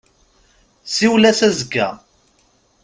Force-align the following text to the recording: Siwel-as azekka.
Siwel-as 0.95 1.39
azekka. 1.47 1.89